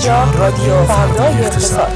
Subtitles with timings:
[0.00, 1.92] اینجا رادیو فردای اقتصاد.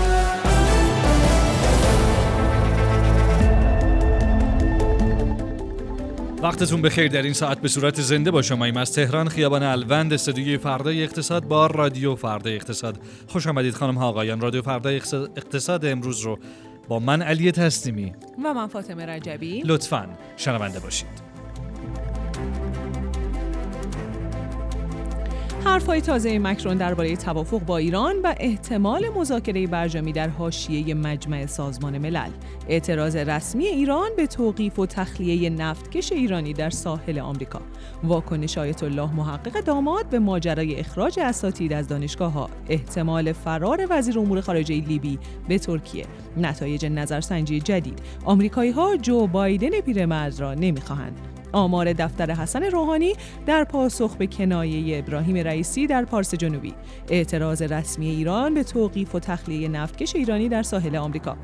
[6.43, 7.09] وقتتون بخیر.
[7.09, 11.45] در این ساعت به صورت زنده با شماییم از تهران خیابان الوند استودیوی فردای اقتصاد
[11.45, 12.99] با رادیو فردای اقتصاد.
[13.29, 14.41] خوش آمدید خانم ها آقایان.
[14.41, 14.97] رادیو فردای
[15.37, 16.39] اقتصاد امروز رو
[16.89, 18.13] با من علی تسلیمی
[18.45, 19.63] و من فاطمه رجبی.
[19.65, 21.24] لطفا شنونده باشید.
[25.65, 31.99] حرفهای تازه مکرون درباره توافق با ایران و احتمال مذاکره برجامی در حاشیه مجمع سازمان
[31.99, 32.31] ملل.
[32.69, 37.61] اعتراض رسمی ایران به توقیف و تخلیه نفتکش ایرانی در ساحل آمریکا.
[38.05, 44.19] واکنش آیت الله محقق داماد به ماجرای اخراج اساتید از دانشگاه ها احتمال فرار وزیر
[44.19, 45.19] امور خارجه لیبی
[45.49, 46.07] به ترکیه.
[46.37, 47.99] نتایج نظرسنجی جدید.
[48.25, 51.34] آمریکایی ها جو بایدن پیرمرد را نمی‌خواهند.
[51.55, 53.13] آمار دفتر حسن روحانی
[53.47, 56.75] در پاسخ به کنایه ابراهیم رئیسی در پارس جنوبی.
[57.09, 61.37] اعتراض رسمی ایران به توقیف و تخلیه نفتکش ایرانی در ساحل آمریکا.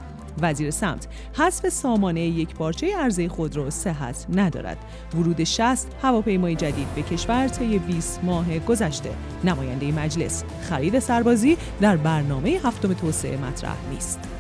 [0.43, 4.79] وزیر سمت حذف سامانه یک پارچه ارزی خودرو صحت ندارد.
[5.15, 9.11] ورود 60 هواپیمای جدید به کشور طی 20 ماه گذشته.
[9.45, 14.40] نماینده مجلس خرید سربازی در برنامه هفتم توسعه مطرح نیست.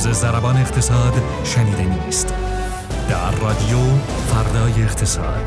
[0.00, 1.12] نبز زربان اقتصاد
[1.44, 2.34] شنیده نیست.
[3.08, 3.78] در رادیو
[4.26, 5.40] فردای اقتصاد.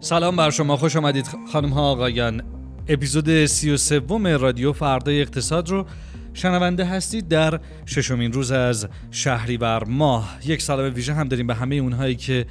[0.00, 2.42] سلام بر شما خوش آمدید خانم ها آقایان.
[2.88, 5.86] اپیزود سی و سوم رادیو فردای اقتصاد رو
[6.34, 10.38] شنونده هستید در ششمین روز از شهریور ماه.
[10.46, 12.46] یک سلام ویژه هم داریم به همه اونهایی که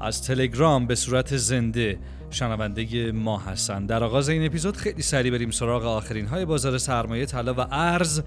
[0.00, 1.98] از تلگرام به صورت زنده
[2.30, 7.26] شنونده ما هستند در آغاز این اپیزود خیلی سریع بریم سراغ آخرین های بازار سرمایه
[7.26, 8.22] طلا و ارز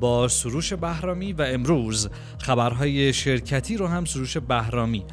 [0.00, 2.08] با سروش بهرامی و امروز
[2.38, 5.04] خبرهای شرکتی رو هم سروش بهرامی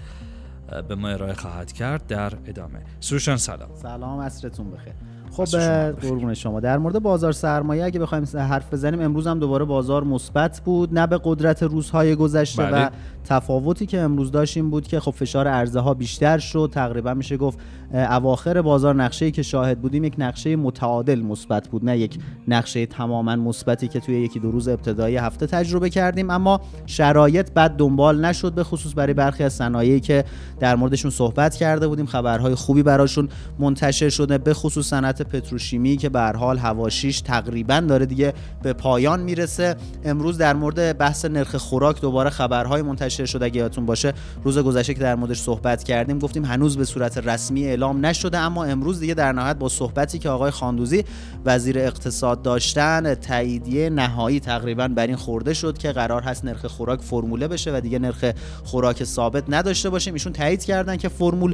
[0.88, 2.80] به ما ارائه خواهد کرد در ادامه.
[3.00, 3.70] سروشان سلام.
[3.76, 4.94] سلام عصرتون بخیر.
[5.32, 5.46] خب
[5.92, 6.60] قربون شما.
[6.60, 11.00] در مورد بازار سرمایه اگه بخوایم حرف بزنیم امروز هم دوباره بازار مثبت بود.
[11.00, 12.86] نه به قدرت روزهای گذشته بله.
[12.86, 12.90] و
[13.26, 16.70] تفاوتی که امروز داشتیم بود که خب فشار عرضه ها بیشتر شد.
[16.74, 17.60] تقریبا میشه گفت
[17.94, 21.86] اواخر بازار نقشه که شاهد بودیم یک نقشه متعادل مثبت بود.
[21.86, 26.30] نه یک نقشه تماما مثبتی که توی یکی دو روز ابتدایی هفته تجربه کردیم.
[26.30, 30.26] اما شرایط بد دنبال نشد به خصوص برای برخی از صنایعی که
[30.60, 32.06] در موردشون صحبت کرده بودیم.
[32.06, 33.30] خبرهای خوبی براشون
[33.60, 34.38] منتشر شده.
[34.38, 39.76] به خصوص صنعت پتروشیمی که به حال هواشیش تقریبا داره دیگه به پایان می‌رسه.
[40.04, 43.46] امروز در مورد بحث نرخ خوراک دوباره خبرهای منتشر شده.
[43.46, 44.14] اگه یادتون باشه
[44.44, 48.64] روز گذشته که در موردش صحبت کردیم گفتیم هنوز به صورت رسمی اعلام نشده اما
[48.64, 51.04] امروز دیگه در نهایت با صحبتی که آقای خاندوزی
[51.46, 57.02] وزیر اقتصاد داشتن تاییدیه نهایی تقریبا بر این خورده شد که قرار هست نرخ خوراک
[57.02, 58.26] فرموله بشه و دیگه نرخ
[58.64, 60.14] خوراک ثابت نداشته باشیم.
[60.14, 61.54] ایشون تایید کردن که فرمول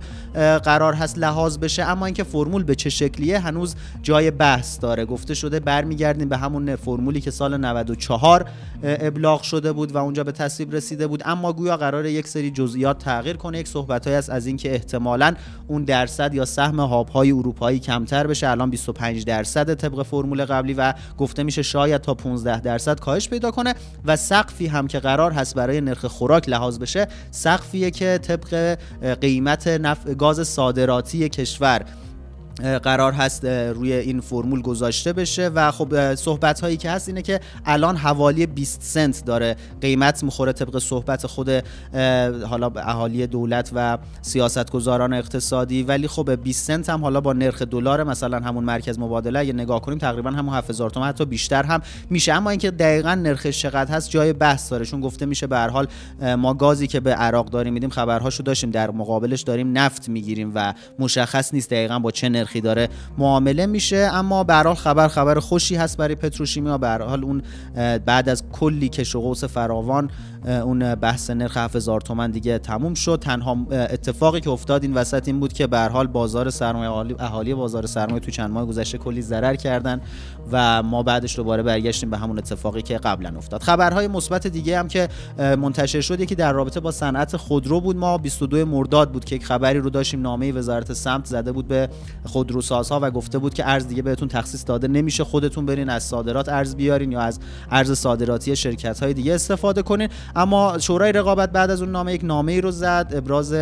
[0.64, 5.06] قرار هست لحاظ بشه اما اینکه فرمول به چه شکلیه هنوز جای بحث داره.
[5.06, 8.46] گفته شده برمیگردیم به همون فرمولی که سال 94
[8.84, 11.22] ابلاغ شده بود و اونجا به تصویب رسیده بود.
[11.26, 13.60] اما گویا قرار یک سری جزئیات تغییر کنه.
[13.60, 15.34] یک صحبتایی است از اینکه احتمالا
[15.68, 18.50] اون درصد یا سهم های اروپایی کمتر بشه.
[18.50, 23.52] الان 25 درصد طبق فرمول قبلی و گفته میشه شاید تا 15 درصد کاهش پیدا
[23.52, 23.74] کنه
[24.06, 28.78] و سقفی هم که قرار هست برای نرخ خوراک لحاظ بشه سقفیه که طبق
[29.22, 30.08] قیمت نف...
[30.08, 31.86] گاز صادراتی کشور
[32.84, 37.40] قرار هست روی این فرمول گذاشته بشه و خب صحبت هایی که هست اینه که
[37.66, 39.56] الان حوالی 20 سنت داره.
[39.82, 41.50] قیمت می‌خوره طبق صحبت خود
[42.50, 45.84] حالا اهالی دولت و سیاستگزاران اقتصادی.
[45.84, 49.82] ولی خب 20 سنت هم حالا با نرخ دلار مثلا همون مرکز مبادله اگه نگاه
[49.82, 52.34] کنیم تقریبا همون 7000 تومان حتی بیشتر هم میشه.
[52.34, 54.86] اما اینکه دقیقا نرخش چقدر هست جای بحث داره.
[54.86, 55.88] چون گفته میشه به هر حال
[56.38, 58.72] ما گازی که به عراق داریم میدیم خبرهاشو داشتیم.
[58.72, 64.10] در مقابلش داریم نفت می‌گیریم و مشخص نیست دقیقا با چه نرخی داره معامله میشه
[64.14, 67.42] اما به خبر خبر خوشی هست برای پتروشیمیا به حال اون
[68.06, 70.10] بعد از کلی کش و قوس فراوان
[70.46, 73.20] اون بحث نرخ 7000 تومان دیگه تموم شد.
[73.22, 77.86] تنها اتفاقی که افتاد این وسط این بود که به حال بازار سرمایه اهالی بازار
[77.86, 80.02] سرمایه تو چند ماه گذشته کلی ضرر کردن
[80.52, 83.64] و ما بعدش دوباره برگشتیم به همون اتفاقی که قبلا افتاد.
[83.64, 87.98] خبرهای مثبت دیگه هم که منتشر شد یکی در رابطه با صنعت خودرو بود.
[87.98, 91.90] ما 22 مرداد بود که یک خبری رو داشتیم نامه وزارت سمت زده بود به
[92.26, 96.50] خودروسازها و گفته بود که ارز دیگه بهتون تخصیص داده نمیشه خودتون برین از صادرات
[96.50, 97.40] ارز بیارین یا از
[97.72, 100.10] ارز صادراتی شرکت های دیگه استفاده کنین.
[100.36, 103.14] اما شورای رقابت بعد از اون نامه یک نامه ای رو زد.
[103.16, 103.56] ابراز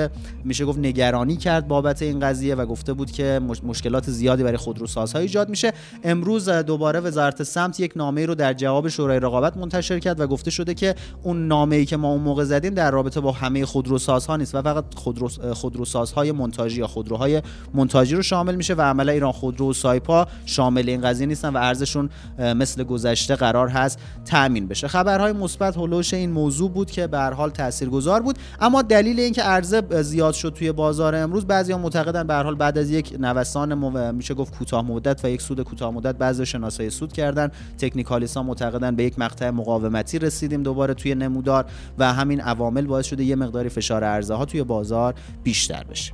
[0.44, 5.20] میشه گفت نگرانی کرد بابت این قضیه و گفته بود که مشکلات زیادی برای خودروسازها
[5.20, 5.74] ایجاد میشه.
[6.04, 10.28] امروز دوباره وزارت سمت یک نامه ای رو در جواب شورای رقابت منتشر کرد و
[10.28, 13.66] گفته شده که اون نامه ای که ما اون موقع زدیم در رابطه با همه
[13.66, 17.42] خودروسازها نیست و فقط خودرو خودروسازهای منتاجی یا خودروهای
[17.74, 21.58] منتاجی رو شامل میشه و عملا ایران خودرو و سایپا شامل این قضیه نیستن و
[21.58, 22.10] ارزششون
[22.40, 24.88] مثل گذشته قرار هست تامین بشه.
[24.88, 28.38] خبرهای مثبت هولوش این موضوع بود که به هر حال تاثیرگذار بود.
[28.60, 32.78] اما دلیل اینکه عرضه زیاد شد توی بازار امروز بعضیا معتقدن به هر حال بعد
[32.78, 33.76] از یک نوسان
[34.16, 37.52] میشه گفت کوتاه مدت و یک سود کوتاه مدت بعضی شناسای سود کردن.
[37.78, 41.66] تکنیکالیستا معتقدن به یک مقطع مقاومتی رسیدیم دوباره توی نمودار
[41.98, 45.14] و همین عوامل باعث شده یه مقداری فشار ارزها ها توی بازار
[45.44, 46.14] بیشتر بشه.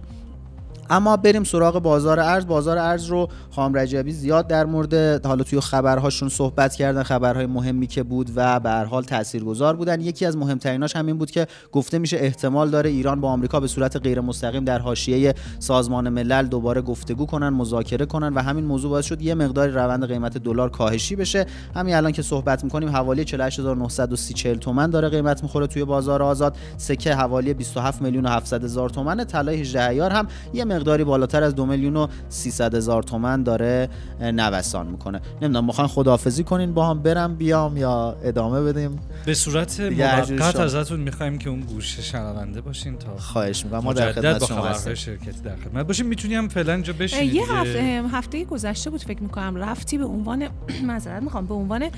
[0.89, 2.47] اما بریم سراغ بازار ارز.
[2.47, 7.87] بازار ارز رو خام رجبی زیاد در مورد حالا توی خبرهاشون صحبت کردن خبرهای مهمی
[7.87, 10.01] که بود و به هر حال تاثیرگذار بودن.
[10.01, 13.97] یکی از مهمتریناش همین بود که گفته میشه احتمال داره ایران با آمریکا به صورت
[13.97, 19.05] غیر مستقیم در حاشیه سازمان ملل دوباره گفتگو کنن مذاکره کنن و همین موضوع باعث
[19.05, 21.45] شد یه مقداری روند قیمت دلار کاهشی بشه.
[21.75, 26.55] همین الان که صحبت می‌کنیم حوالی 48930 تومن داره قیمت می‌خوره توی بازار آزاد.
[26.77, 31.43] سکه حوالی 27 میلیون و 700 هزار تومن طلای 18 ایار هم یه مقداری بالاتر
[31.43, 33.89] از دو میلیون و 300 هزار تومن داره
[34.21, 35.21] نوسان می‌کنه.
[35.41, 40.99] نمی‌دونم می‌خوان خداحافظی کنین با هم برم بیام یا ادامه بدیم؟ به صورت موقت ازتون
[40.99, 43.79] می‌خوایم که اون گوشه شنونده باشین تا خواهش می‌کنم.
[43.79, 44.93] ما در خدمت شما هستیم.
[44.93, 49.55] شرکتی در خدمت باشیم می‌تونیم فعلا اینجا بشینید یه هفته هفته گذشته بود فکر می‌کنم
[49.55, 50.47] رفتی به عنوان
[50.87, 51.89] معذرت می‌خوام به عنوان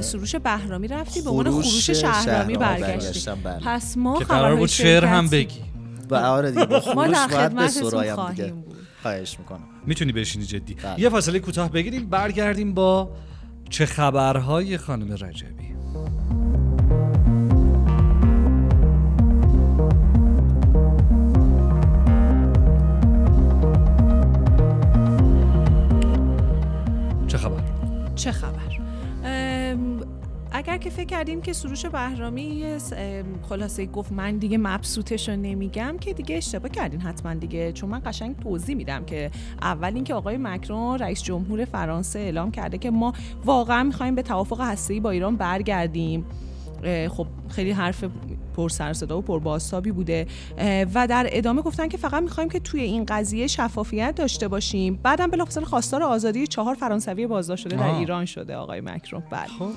[0.00, 3.30] سروش بهرامی رفتی به عنوان خروش شهرامی برگشتی.
[3.44, 3.60] بله.
[3.64, 5.60] پس ما که قرار بود شعر هم بگی.
[6.10, 11.00] و آره دیگه با در خدمتتون خواهیم بود خواهش می‌کنم می‌تونی بشینی جدی بله.
[11.00, 13.10] یه فاصله کوتاه بگیریم برگردیم با
[13.70, 15.68] چه خبرهای خانم رجبی
[27.28, 27.62] چه خبر؟
[28.14, 28.67] چه خبر؟
[30.58, 32.64] اگر که فکر کردیم که سروش بهرامی
[33.42, 37.72] خلاصه گفت من دیگه مبسوطش رو نمیگم که دیگه اشتباه کردین حتما دیگه.
[37.72, 39.30] چون من قشنگ توضیح میدم که
[39.62, 43.12] اول اینکه آقای مکرون رئیس جمهور فرانسه اعلام کرده که ما
[43.44, 46.26] واقعا می‌خوایم به توافق هسته‌ای با ایران برگردیم.
[47.08, 48.04] خب خیلی حرف
[48.56, 50.26] پر سر صدا و پر بازتابی بوده.
[50.94, 55.00] و در ادامه گفتن که فقط می‌خوایم که توی این قضیه شفافیت داشته باشیم.
[55.02, 59.46] بعدم بلافاصله خواستار آزادی چهار فرانسوی بازداشت شده در ایران شده آقای مکرون بله.
[59.46, 59.70] خب.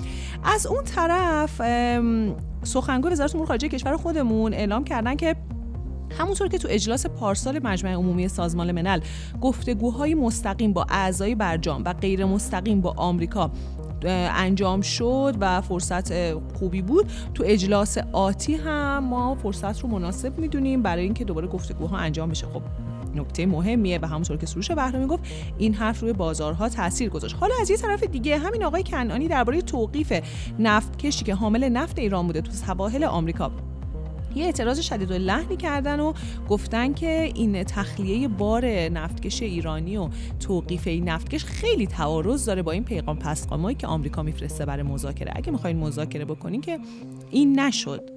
[0.44, 1.62] از اون طرف
[2.62, 5.36] سخنگوی وزارت امور خارجه کشور خودمون اعلام کردن که
[6.18, 9.00] همونطور که تو اجلاس پارسال مجمع عمومی سازمان ملل
[9.40, 13.50] گفتگوهای مستقیم با اعضای برجام و غیر مستقیم با آمریکا
[14.08, 17.06] انجام شد و فرصت خوبی بود.
[17.34, 22.46] تو اجلاس آتی هم ما فرصت رو مناسب می‌دونیم برای اینکه دوباره گفتگوها انجام بشه.
[22.46, 22.62] خب
[23.14, 25.22] نکته مهمیه و همونطور که سروش بهرامی گفت
[25.58, 27.36] این حرف روی بازارها تاثیر گذاشت.
[27.40, 30.12] حالا از یه طرف دیگه همین آقای کنعانی درباره توقیف
[30.58, 33.50] نفت کشی که حامل نفت ایران بوده تو سواحل آمریکا.
[34.36, 36.12] یه اعتراض شدید و لحنی کردن و
[36.48, 40.08] گفتن که این تخلیه بار نفتکش ایرانی و
[40.40, 45.32] توقیف این نفتکش خیلی تعارض داره با این پیغام پسقامایی که آمریکا میفرسته برای مذاکره.
[45.36, 46.78] اگه می‌خواین مذاکره بکنین که
[47.30, 48.10] این نشد.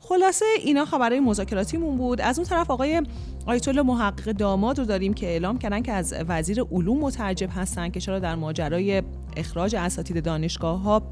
[0.00, 2.20] خلاصه اینا خبرهای مذاکراتیمون بود.
[2.20, 3.02] از اون طرف آقای
[3.46, 7.90] آیت الله محقق داماد رو داریم که اعلام کردن که از وزیر علوم متعجب هستن
[7.90, 9.02] که چرا در ماجرای
[9.36, 11.02] اخراج اساتید دانشگاه ها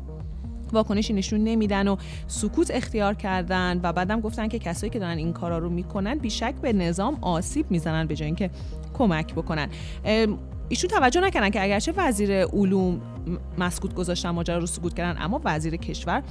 [0.73, 5.33] واکنشی نشون نمیدن و سکوت اختیار کردن و بعدم گفتن که کسایی که دارن این
[5.33, 8.50] کارا رو می‌کنن بیشک به نظام آسیب می‌زنن به جای اینکه
[8.94, 9.68] کمک بکنن.
[10.68, 13.00] ایشون توجه نکردن که اگرچه وزیر علوم
[13.59, 16.23] مسکوت گذاشتن ماجرا رو سکوت کردن اما وزیر کشور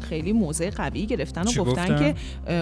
[0.00, 2.14] خیلی موضع قوی گرفتن و گفتن, که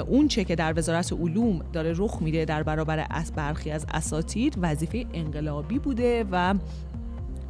[0.08, 4.58] اون چه که در وزارت علوم داره رخ میده در برابر از برخی از اساتید
[4.60, 6.54] وظیفه انقلابی بوده و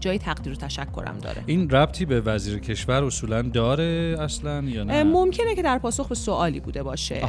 [0.02, 1.42] جای تقدیر و تشکرم داره.
[1.47, 6.14] این ربطی به وزیر کشور اصولا داره اصلا یا نه؟ ممکنه که در پاسخ به
[6.14, 7.23] سوالی بوده باشه.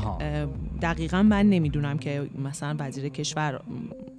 [0.81, 3.59] دقیقا من نمی‌دونم که مثلا وزیر کشور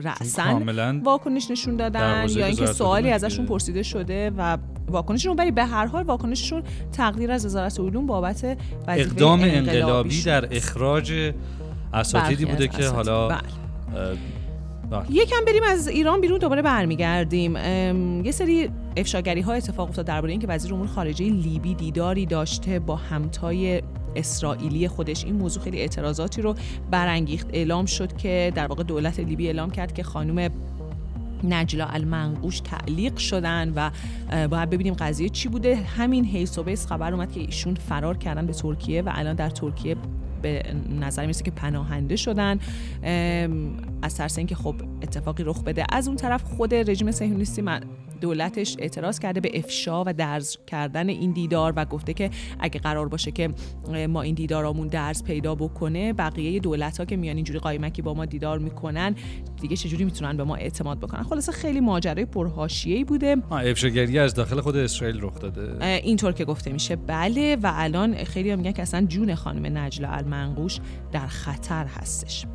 [0.01, 0.61] رأسا
[1.05, 4.59] واکنش نشون دادن یا اینکه سوالی ازشون پرسیده شده و
[4.89, 8.59] واکنششون ولی به هر حال واکنششون تقدیر از وزارت علوم بابت
[8.89, 11.33] اقدام انقلابی در اخراج
[11.95, 13.39] اساتیدی بوده که حالا بله.
[15.01, 15.13] بله.
[15.13, 17.57] یکم بریم از ایران بیرون دوباره برمیگردیم.
[18.25, 22.97] یه سری افشاگری ها اتفاق افتاد درباره اینکه وزیر امور خارجه لیبی دیداری داشته با
[22.97, 23.83] همتای
[24.17, 25.25] اسرائیلی خودش.
[25.25, 26.55] این موضوع خیلی اعتراضاتی رو
[26.91, 27.47] برانگیخت.
[27.53, 30.51] اعلام شد که در واقع دولت لیبی اعلام کرد که خانم
[31.45, 33.91] نجلا المنقوش تعلیق شدن و
[34.49, 35.77] باید ببینیم قضیه چی بوده.
[35.77, 39.51] همین حیث و بیس خبر اومد که ایشون فرار کردن به ترکیه و الان در
[39.51, 39.97] ترکیه
[40.45, 40.63] به
[41.01, 42.59] نظر می‌رسه که پناهنده شدن
[44.03, 45.85] از ترس اینکه خب اتفاقی رخ بده.
[45.89, 47.63] از اون طرف خود رژیم صهیونیستی
[48.25, 53.09] دولتش اعتراض کرده به افشا و درز کردن این دیدار و گفته که اگه قرار
[53.09, 53.49] باشه که
[54.09, 58.25] ما این دیدارامون درز پیدا بکنه بقیه دولت ها که میان اینجوری قایمکی با ما
[58.25, 59.15] دیدار می‌کنن
[59.61, 63.37] دیگه چجوری می‌تونن به ما اعتماد بکنن؟ خلاصه خیلی ماجرای پرهاشیه‌ای بوده.
[63.51, 65.85] افشاگری از داخل خود اسرائیل رخ داده.
[65.85, 66.97] اینطور که گفته میشه.
[66.97, 70.79] بله و الان خیلی میگن که اصلا جون خانم نجلا المنقوش
[71.13, 72.47] در خطر هستش.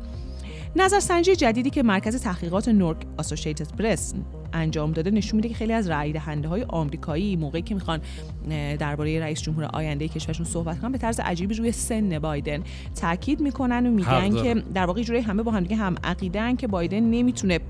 [0.76, 4.14] نظرسنجی جدیدی که مرکز تحقیقات نورک آسوشیتد پرس
[4.52, 8.00] انجام داده نشون میده که خیلی از رای دهنده های آمریکایی موقعی که می‌خوان
[8.78, 12.62] درباره رئیس جمهور آینده کشورشون صحبت کنن به طرز عجیبی روی سن بایدن
[13.00, 16.66] تاکید می‌کنن و میگن که در واقع جوری همه با هم دیگه هم عقیدن که
[16.66, 17.60] بایدن نمی‌تونه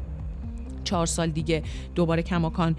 [0.85, 1.63] چهار سال دیگه
[1.95, 2.77] دوباره کماکان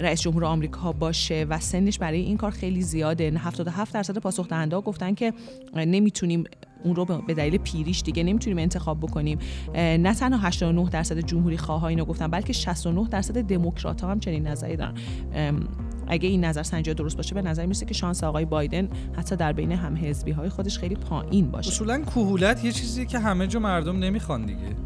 [0.00, 3.32] رئیس جمهور آمریکا باشه و سنش برای این کار خیلی زیاده.
[3.38, 5.32] 77 درصد پاسخ دهنده گفتن که
[5.74, 6.44] نمی‌تونیم
[6.84, 9.38] اون رو به دلیل پیریش دیگه نمی‌تونیم انتخاب بکنیم.
[9.74, 14.76] نه تنها 89 درصد جمهوری خواه اینو گفتن بلکه 69 درصد دموکرات هم چنین نظری
[14.76, 14.94] دارن.
[16.08, 19.52] اگه این نظر سنجی درست باشه به نظر می‌رسه که شانس آقای بایدن حتی در
[19.52, 21.68] بین هم حزبی های خودش خیلی پایین باشه.
[21.68, 24.76] اصولا کهولت یه چیزیه که همه جا مردم نمی‌خوان دیگه.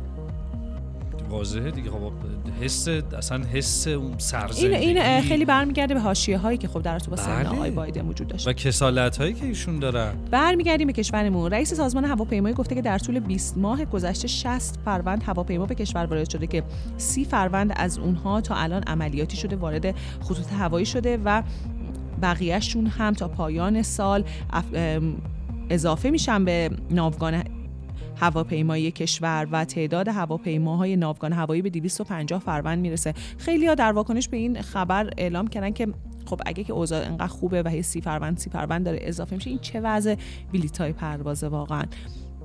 [1.31, 1.91] واضحه دیگه.
[1.91, 2.13] خب
[2.61, 6.99] حس اصلا حس اون سرزندگی این این خیلی برمیگرده به حاشیه هایی که خب در
[6.99, 7.49] تو با سن بله.
[7.49, 8.49] آقای بایدن وجود داشت.
[8.49, 10.15] و کسالت هایی که ایشون دارن.
[10.31, 11.51] برمیگردیم به کشورمون.
[11.51, 16.07] رئیس سازمان هواپیمایی گفته که در طول 20 ماه گذشته 60 فروند هواپیما به کشور
[16.07, 16.63] وارد شده که
[16.97, 21.43] 30 فروند از اونها تا الان عملیاتی شده وارد خطوط هوایی شده و
[22.23, 24.25] بقیهشون هم تا پایان سال
[25.71, 27.45] اضافه میشن به ناوگان
[28.21, 33.15] هواپیمایی کشور و تعداد هواپیماهای ناوگان هوایی به 250 فروند می‌رسه.
[33.39, 35.89] خیلی ها در واکنش به این خبر اعلام کردن که
[36.27, 39.51] خب اگه که اوضاع انقدر خوبه و هی سی فروند سی فروند داره اضافه میشه
[39.51, 40.15] این چه وضع
[40.53, 41.85] بلیتای پروازه واقعا؟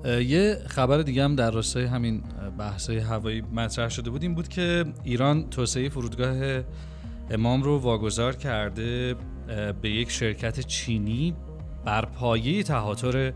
[0.05, 2.21] یه خبر دیگه هم در راستای همین
[2.57, 4.23] بحث هوایی مطرح شده بود.
[4.23, 6.63] این بود که ایران توسعه فرودگاه
[7.29, 9.15] امام رو واگذار کرده
[9.81, 11.33] به یک شرکت چینی
[11.85, 13.33] بر پایه تهاتر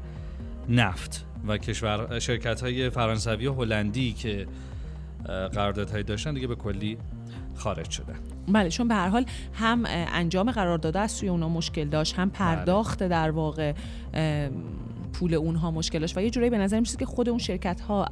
[0.69, 1.28] نفت.
[1.48, 4.48] و کشور شرکت های فرانسوی و هلندی که
[5.25, 6.98] قراردادهایی داشتن دیگه به کلی
[7.55, 8.13] خارج شده
[8.48, 13.00] بله چون به هر حال هم انجام قرارداد از سوی اونها مشکل داشت هم پرداخت
[13.00, 13.08] بله.
[13.08, 13.74] در واقع
[15.13, 18.05] پول اونها مشکل داشت و یه جورایی به نظر میشه که خود اون شرکت ها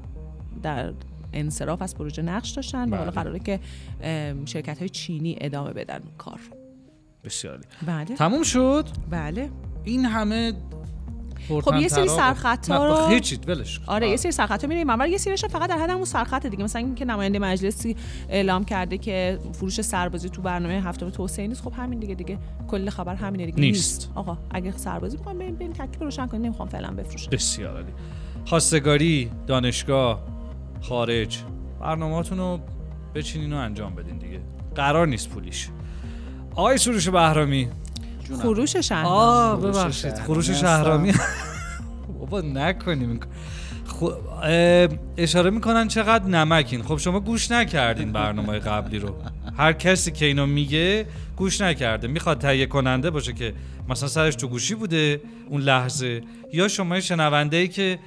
[0.63, 0.93] در
[1.33, 3.21] انصراف از پروژه نقش داشتن و حالا بله.
[3.23, 3.59] قراره که
[4.45, 6.39] شرکت های چینی ادامه بدن کار.
[7.23, 8.05] بسیاری بله.
[8.05, 9.49] تموم شد؟ بله.
[9.83, 10.53] این همه
[11.47, 14.67] خب یه سری سرخطا رو هیچ ولش آره یه سری سرخطا.
[14.67, 16.63] میریم من یه سریش فقط در حد همون سرخط دیگه.
[16.63, 17.95] مثلا اینکه نماینده مجلسی
[18.29, 21.61] اعلام کرده که فروش سربازی تو برنامه هفتم توسعه نیست.
[21.61, 23.59] خب همین دیگه دیگه کل خبر همینه دیگه.
[23.59, 24.11] نیست, نیست.
[24.15, 26.41] آقا اگه سربازی می‌خوام بریم بریم تکلیف روشن کنیم.
[26.41, 27.31] نمی‌خوام فعلا بفروشم.
[27.31, 27.91] بسیار عالی.
[28.45, 30.23] خواستگاری دانشگاه
[30.81, 31.39] خارج.
[31.81, 32.59] برنامه‌هاتون رو
[33.15, 34.39] بچینین و انجام بدین دیگه.
[34.75, 35.69] قرار نیست پولیش.
[36.55, 37.69] آقای سروش بهرامی
[38.35, 40.19] خروش شهرامی آه ببخشید.
[40.19, 41.13] خروش شهرامی.
[42.19, 43.19] بابا نکنیم.
[45.17, 46.83] اشاره می‌کنن چقدر نمکین.
[46.83, 49.15] خب شما گوش نکردین برنامه قبلی رو.
[49.57, 51.05] هر کسی که اینو میگه
[51.35, 52.07] گوش نکرده.
[52.07, 53.53] می‌خواد تهیه کننده باشه که
[53.89, 56.21] مثلا سرش تو گوشی بوده اون لحظه.
[56.53, 57.99] یا شما شنونده ای که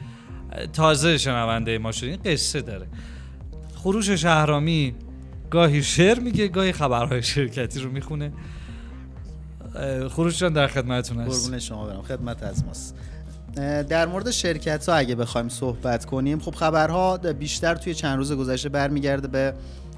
[0.73, 2.87] تازه شنونده ما شدین قصه داره.
[3.75, 4.95] خروش شهرامی
[5.51, 8.33] گاهی شعر میگه گاهی خبرهای شرکتی رو می‌خونه.
[10.09, 11.43] خروش جان در خدمتتون هست.
[11.43, 12.03] قربون شما برم.
[12.03, 12.95] خدمت از ماست.
[13.89, 18.69] در مورد شرکت ها اگه بخوایم صحبت کنیم خب خبرها بیشتر توی چند روز گذشته
[18.69, 19.55] برمیگرده به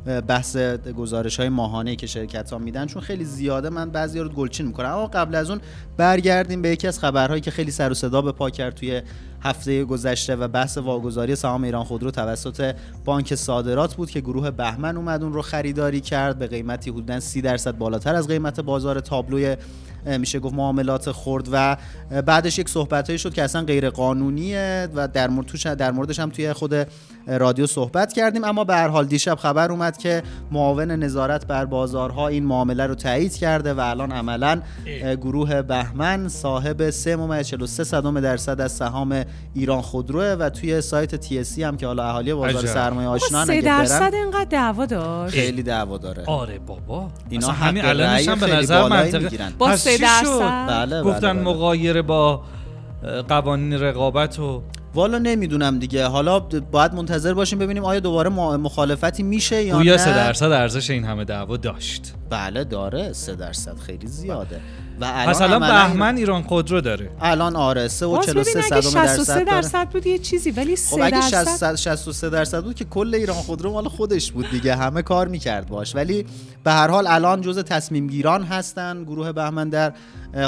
[0.07, 0.57] بحث
[0.97, 3.71] گزارش های ماهانه که شرکت ها میدن چون خیلی زیاده.
[3.71, 4.91] من بعضی رو گلچین می‌کنم.
[4.91, 5.61] اما قبل از اون
[5.97, 9.03] برگردیم به یکی از خبرهایی که خیلی سر و صدا به پا کرد توی
[9.43, 14.97] هفته گذشته و بحث واگذاری سهام ایران خودرو توسط بانک صادرات بود که گروه بهمن
[14.97, 19.57] اومد اون رو خریداری کرد به قیمتی حدوداً 30 درصد بالاتر از قیمت بازار تابلوی
[20.19, 21.77] میشه گفت معاملات خورد و
[22.27, 26.53] بعدش یک صحبتایی شد که اصلا غیر قانونیه و در مورد در موردش هم توی
[26.53, 26.75] خود
[27.27, 32.29] رادیو صحبت کردیم اما به هر حال دیشب خبر اومد که معاون نظارت بر بازارها
[32.29, 34.63] این معامله رو تایید کرده و الان عملا
[35.21, 39.25] گروه بهمن صاحب 3.43 درصد از سهام
[39.55, 43.61] ایران خودروه و توی سایت تی اس هم که حالا اهالی بازار سرمایه آشنا 3
[43.61, 45.35] درصد اینقدر دعوا داشت.
[45.35, 46.25] خیلی دعوا داره.
[46.27, 47.11] آره بابا.
[47.31, 49.39] اینا همین الانش هم به نظر منطقی.
[49.59, 50.69] با 3 درصد.
[50.69, 51.43] بله،, بله گفتن بله.
[51.43, 52.43] مغایر با
[53.29, 54.63] قوانین رقابت و
[54.95, 56.07] والا نمی‌دونم دیگه.
[56.07, 59.97] حالا باید منتظر باشیم ببینیم آیا دوباره مخالفتی میشه یا نه.
[59.97, 62.13] 3 درصد ارزش این همه دعوا داشت.
[62.31, 63.13] بله داره.
[63.13, 64.61] 3 درصد خیلی زیاده.
[65.01, 67.11] و الان مثلا بهمن ایران خودرو داره.
[67.21, 71.21] الان آره 3 و 43 صدم درصد درصد بود یه چیزی ولی 3 خب اگه
[71.21, 75.69] 60 63 درصد بود که کل ایران خودرو مال خودش بود دیگه همه کار می‌کرد
[75.69, 75.95] باش.
[75.95, 76.27] ولی
[76.65, 79.93] به هر حال الان جزء تصمیم گیران هستن گروه بهمن در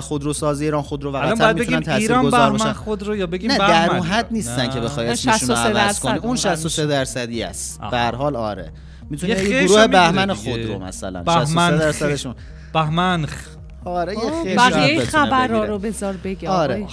[0.01, 4.07] خودروسازی ایران خودرو و الان باید بگیم ایران بهمن خودرو یا بگیم نه در اون
[4.07, 6.19] حد نیستن که بخوای اسمشون عوض کنی.
[6.19, 8.73] اون 63 درصدی است به هر حال آره.
[9.11, 11.25] می‌تونه یه گروه بهمن خودرو مثلا.
[11.25, 12.35] 63 درصدشون.
[12.75, 13.27] بهمن
[13.85, 14.15] آره
[14.45, 16.87] یه بقیه خبرها رو بذار بگه آره.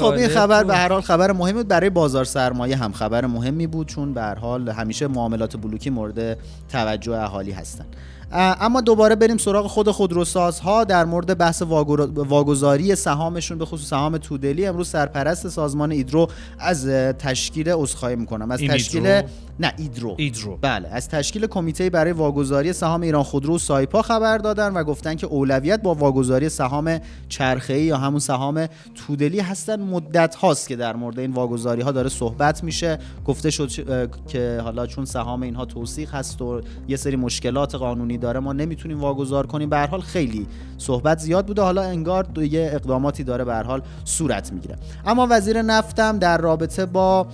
[0.00, 1.68] خب این خبر به هر حال خبر مهمی بود.
[1.68, 6.38] برای بازار سرمایه هم خبر مهمی بود چون به هر حال همیشه معاملات بلوکی مورد
[6.68, 7.84] توجه اهالی هستن.
[8.36, 11.62] اما دوباره بریم سراغ خود خودروسازها در مورد بحث
[12.14, 14.66] واگذاری سهامشون به خصوص سهام تودلی.
[14.66, 16.28] امروز سرپرست سازمان ایدرو
[16.58, 16.86] از
[17.18, 18.50] تشکیل عذرخواهی می‌کنم.
[18.50, 19.22] از تشکیل
[19.60, 20.14] نه ایدرو.
[20.18, 20.58] ایدرو.
[20.60, 25.14] بله از تشکیل کمیته برای واگذاری سهام ایران خودرو و سایپا خبر دادن و گفتن
[25.14, 29.80] که اولویت با واگذاری سهام چرخه‌ای یا همون سهام تودلی هستن.
[29.80, 32.98] مدت هاست که در مورد این واگذاری ها داره صحبت میشه.
[33.24, 33.70] گفته شد
[34.28, 39.00] که حالا چون سهام اینها توثیق هست و یه سری مشکلات قانونی داره ما نمی‌تونیم
[39.00, 39.68] واگذار کنیم.
[39.68, 40.46] به حال خیلی
[40.78, 41.62] صحبت زیاد بوده.
[41.62, 44.76] حالا انگار یه اقداماتی داره به حال صورت می‌گیره.
[45.06, 47.26] اما وزیر نفتم در رابطه با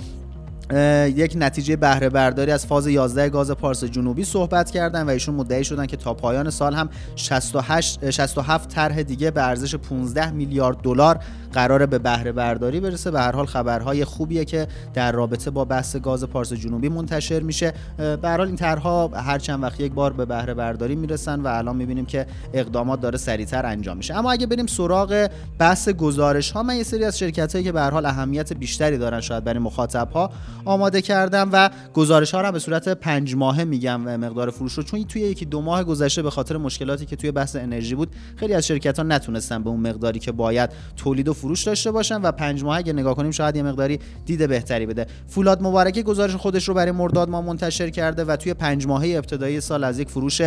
[1.17, 5.65] یک نتیجه بهره برداری از فاز 11 گاز پارس جنوبی صحبت کردن و ایشون مدعی
[5.65, 11.19] شدن که تا پایان سال هم 68 67 طرح دیگه به ارزش 15 میلیارد دلار
[11.53, 13.11] قرار به بهره برداری برسه.
[13.11, 17.73] به هر حال خبرهای خوبیه که در رابطه با بحث گاز پارس جنوبی منتشر میشه.
[17.97, 21.47] به هر حال این طرحها هر چند وقت یک بار به بهره برداری می‌رسن و
[21.47, 24.15] الان می‌بینیم که اقدامات داره سریعتر انجام میشه.
[24.15, 27.81] اما اگه بریم سراغ بحث گزارش ها من یه سری از شرکت هایی که به
[27.81, 30.31] هر حال اهمیت بیشتری دارن شاید برای مخاطب ها
[30.65, 34.83] آماده کردم و گزارش ها رو به صورت پنج ماهه میگم مقدار فروش رو.
[34.83, 38.55] چون توی یکی دو ماه گذشته به خاطر مشکلاتی که توی بحث انرژی بود خیلی
[38.55, 42.33] از شرکت ها نتونستن به اون مقداری که باید تولید و فروش داشته باشن و
[42.33, 45.07] پنج ماه اگه نگاه کنیم شاید یه مقداری دید بهتری بده.
[45.27, 49.61] فولاد مبارکه گزارش خودش رو برای مرداد ما منتشر کرده و توی پنج ماهه ابتدایی
[49.61, 50.43] سال از یک فروش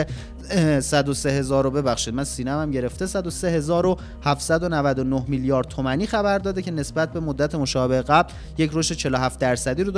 [0.79, 2.13] 103 هزار رو ببخشید.
[2.13, 3.05] من سینم هم گرفته.
[3.05, 8.71] 103 هزار و 799 میلیارد تومانی خبر داده که نسبت به مدت مشابه قبل یک
[8.73, 9.91] رشد 47 درصدی رو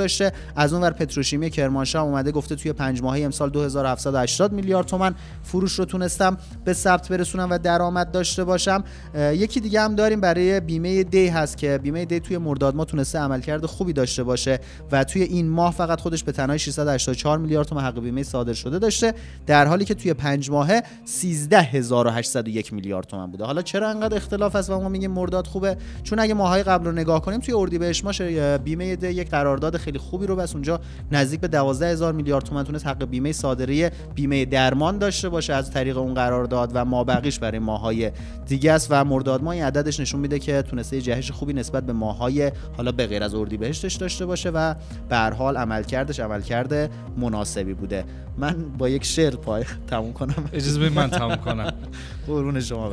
[0.56, 5.84] از اونور پتروشیمی کرمانشاه اومده گفته توی پنج ماهه امسال 2780 میلیارد تومن فروش رو
[5.84, 8.84] تونستم به ثبت برسونم و درآمد داشته باشم.
[9.14, 13.18] یکی دیگه هم داریم برای بیمه دی هست که بیمه دی توی مرداد ما تونسته
[13.18, 14.60] عملکرد خوبی داشته باشه
[14.92, 18.78] و توی این ماه فقط خودش به تنهایی 684 میلیارد تومان حق بیمه صادر شده
[18.78, 19.14] داشته
[19.46, 23.44] در حالی که توی پنج ماهه 13801 میلیارد تومان بوده.
[23.44, 26.92] حالا چرا انقدر اختلاف هست و ما میگیم مرداد خوبه؟ چون اگه ماهای قبل رو
[26.92, 30.52] نگاه کنیم توی اردیبهشت ماه بیمه دی یک قرارداد خیلی خوبی رو بس.
[30.52, 30.80] اونجا
[31.12, 35.54] نزدیک به 12000 میلیارد تومان تونست حق بیمه صادری بیمه درمان داشته باشه.
[35.54, 38.10] از طریق اون قرارداد و ما بقیش برای ماهای
[38.46, 38.88] دیگه است.
[38.90, 42.92] و مرداد ما این عددش نشون میده که تونسته جهش خوبی نسبت به ماهای حالا
[42.92, 44.74] به غیر از اردیبهشتش داشته باشه و
[45.08, 48.04] به هر حال عملکردش عملکرد مناسبی بوده.
[48.38, 50.50] من با یک شعر پای تموم کنم.
[50.52, 51.72] اجازه بدید من تموم کنم.
[52.26, 52.90] قربون شما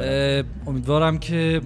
[0.68, 1.62] امیدوارم که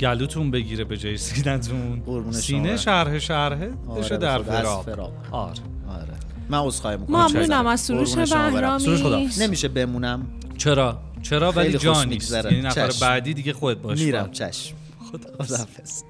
[0.00, 4.88] گلوتون بگیره به جای سینتون سینه شرح شرحه آره در فراق.
[5.30, 5.52] آره.
[5.88, 6.14] آره.
[6.48, 7.16] من عذرخواهی می‌کنم.
[7.16, 8.84] ممنونم از سروش بهرامی.
[8.84, 9.20] سروش خدا.
[9.40, 10.26] نمیشه بمونم.
[10.56, 13.98] چرا؟ چرا؟ ولی جا نیست یعنی نفر بعدی دیگه خودت باش.
[14.00, 14.74] میرم چشم.
[15.12, 15.30] خدا.
[15.38, 16.02] حافظ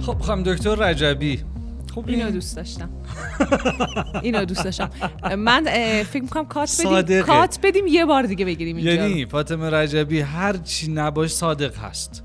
[0.00, 1.40] خب خم دکتر رجبی.
[1.94, 2.90] خب اینو دوست داشتم.
[4.22, 4.90] اینو دوست داشتم.
[5.38, 5.64] من
[6.02, 7.22] فکر می‌کنم کات بدیم.
[7.22, 12.24] کات بدیم یه بار دیگه بگیریم اینجا یعنی فاطمه رجبی هر چی نباش صادق هست.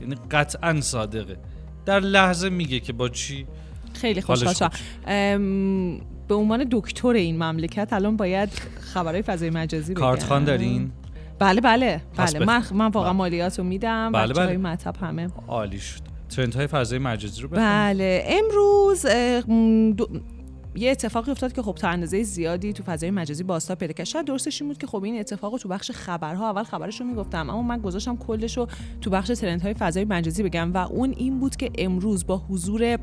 [0.00, 1.36] یعنی قطعا صادقه.
[1.86, 3.46] در لحظه میگه که با چی
[3.94, 4.70] خیلی خوشحال
[6.28, 8.48] به عنوان دکتر این مملکت الان باید
[8.80, 10.00] خبرهای فضای مجازی بگم.
[10.00, 10.92] کارت خان دارین؟
[11.38, 12.44] بله بله بله.
[12.44, 14.12] من من واقعا مالیات رو میدم.
[14.12, 14.56] بله بله.
[14.56, 15.28] مطب همه.
[15.48, 16.09] عالی شد.
[16.30, 18.24] ترند های فضای مجازی رو بله.
[18.26, 19.06] امروز
[20.76, 24.06] یه اتفاقی افتاد که خب تا اندازه زیادی تو فضای مجازی باستا پیدا کرد.
[24.06, 27.50] شاید درستش این بود که خب این اتفاق تو بخش خبرها اول خبرش رو می‌گفتم
[27.50, 28.68] اما من گذاشتم کلش رو
[29.00, 32.98] تو بخش ترند های فضای مجازی بگم و اون این بود که امروز با حضور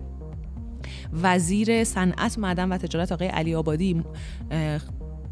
[1.23, 4.03] وزیر صنعت معدن و تجارت آقای علی آبادی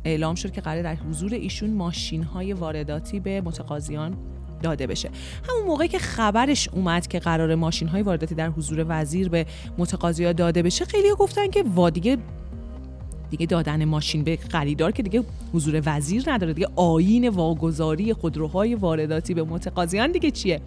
[0.05, 4.17] اعلام شد که قرار در حضور ایشون ماشین های وارداتی به متقاضیان
[4.65, 5.09] داده بشه.
[5.49, 9.45] همون موقعی که خبرش اومد که قرار ماشین های وارداتی در حضور وزیر به
[9.77, 12.17] متقاضی داده بشه خیلی گفتن که وا دیگه
[13.29, 15.23] دیگه دادن ماشین به خریدار که دیگه
[15.53, 20.61] حضور وزیر نداره دیگه آین واگذاری خودروهای وارداتی به متقاضیان دیگه چیه؟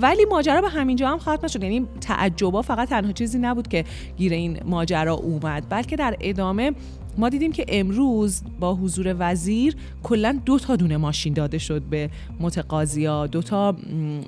[0.00, 3.84] ولی ماجرا به همینجا هم ختم شد یعنی تعجبا فقط تنها چیزی نبود که
[4.16, 6.72] گیر این ماجرا اومد بلکه در ادامه
[7.20, 12.10] ما دیدیم که امروز با حضور وزیر کلا دو تا دونه ماشین داده شد به
[12.40, 13.26] متقاضیا.
[13.26, 13.76] دو تا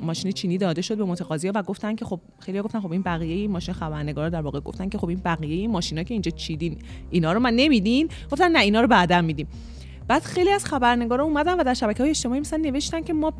[0.02, 3.34] ماشین چینی داده شد به متقاضیا و گفتن که خب خیلی گفتن خب این بقیه
[3.34, 6.78] این ماشین خبرنگارا در واقع گفتن که خب این بقیه این ماشینا که اینجا چیدین
[7.10, 9.46] اینا رو من نمیدین؟ گفتن نه اینا رو بعدا میدیم.
[10.08, 13.32] بعد خیلی از خبرنگارا اومدن و در شبکه های اجتماعی مثلا نوشتن که ما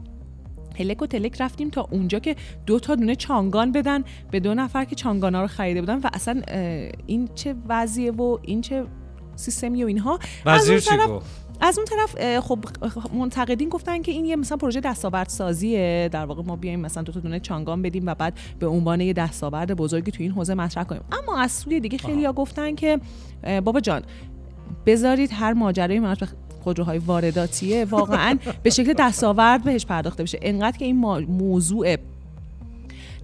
[0.78, 2.36] هلک و تلک رفتیم تا اونجا که
[2.66, 6.42] دو تا دونه چانگان بدن به دو نفر که چانگانا رو خریده بودن و اصلا
[7.06, 8.84] این چه وضعیه و این چه
[9.36, 10.18] سیستمی و اینها.
[10.46, 11.26] وزیر چی گفت؟
[11.60, 12.58] از اون طرف خب
[13.14, 17.12] منتقدین گفتن که این یه مثلا پروژه دستاورد سازیه در واقع ما بیایم مثلا دو
[17.12, 20.84] تا دونه چانگان بدیم و بعد به عنوان یه دستاورد بزرگی تو این حوزه مطرح
[20.84, 21.02] کنیم.
[21.12, 23.00] اما از سوی دیگه خیلی ها گفتن که
[23.64, 24.02] بابا جان
[24.86, 26.28] بذارید هر ماجرای مربوط
[26.60, 30.38] خودروهای وارداتیه واقعا به شکل دستاورد بهش پرداخته بشه.
[30.42, 31.96] انقدر که این موضوع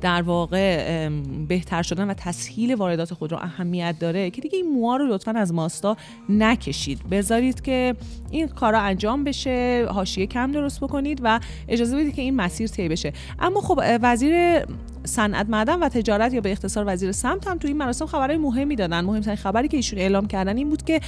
[0.00, 1.08] در واقع
[1.48, 5.30] بهتر شدن و تسهیل واردات خود رو اهمیت داره که دیگه این موها رو لطفا
[5.30, 5.96] از ماستا
[6.28, 7.08] نکشید.
[7.10, 7.94] بذارید که
[8.30, 12.88] این کارا انجام بشه حاشیه کم درست بکنید و اجازه بدید که این مسیر طی
[12.88, 13.12] بشه.
[13.38, 14.64] اما خب وزیر
[15.04, 18.76] صنعت معدن و تجارت یا به اختصار وزیر سمت هم تو این مراسم خبرهای مهمی
[18.76, 19.00] دادن.
[19.00, 21.00] مهمترین خبری که ایشون اعلام کردن این بود که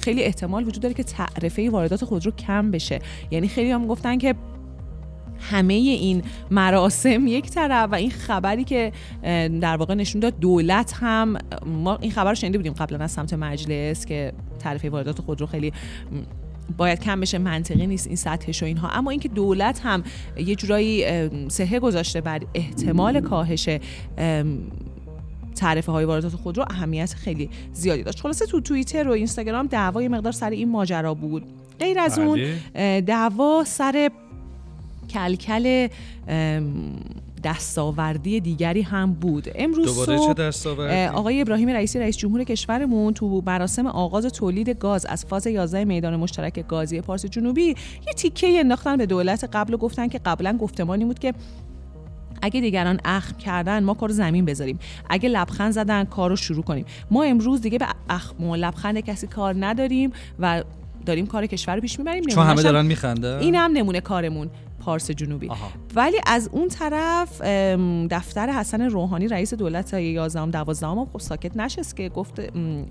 [0.00, 2.98] خیلی احتمال وجود داره که تعرفه واردات خودرو کم بشه.
[3.30, 4.34] یعنی خیلی هم گفتن که
[5.38, 8.92] همه این مراسم یک طرف و این خبری که
[9.60, 13.34] در واقع نشون داد دولت هم ما این خبر رو شنیده بودیم قبلا از سمت
[13.34, 15.72] مجلس که تعرفه واردات خودرو خیلی
[16.76, 18.88] باید کم بشه منطقی نیست این سطحش و اینها.
[18.88, 20.02] اما اینکه دولت هم
[20.36, 21.04] یه جورایی
[21.48, 23.68] سهه گذاشته بر احتمال کاهش
[25.56, 28.20] تعرفه های واردات خودرو اهمیت خیلی زیادی داشت.
[28.20, 31.44] خلاصه تو توییتر و اینستاگرام دعوای مقدار سر این ماجرا بود.
[31.80, 32.40] غیر از اون
[32.74, 33.00] بله.
[33.00, 34.10] دعوا سر
[35.10, 35.88] کلکل
[37.44, 39.48] دستاوردی دیگری هم بود.
[39.54, 45.24] امروز دوباره چه آقای ابراهیم رئیسی رئیس جمهور کشورمون تو مراسم آغاز تولید گاز از
[45.24, 47.62] فاز 11 میدان مشترک گازی پارس جنوبی
[48.06, 51.34] یه تیکه انداختن به دولت قبل و گفتن که قبلا گفتمانی بود که
[52.42, 54.78] اگه دیگران اخم کردن ما کار زمین بذاریم.
[55.10, 56.84] اگه لبخند زدن کار رو شروع کنیم.
[57.10, 60.62] ما امروز دیگه به اخم و لبخند کسی کار نداریم و
[61.06, 62.24] داریم کار کشور رو پیش می‌بریم.
[62.24, 64.50] چون همه دارن میخنده این هم نمونه کارمون.
[64.84, 65.50] پارس جنوبی.
[65.94, 67.40] ولی از اون طرف
[68.10, 72.40] دفتر حسن روحانی رئیس دولت 11 12 هم خب ساکت نشست که گفت